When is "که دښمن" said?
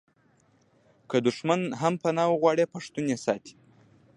1.09-1.61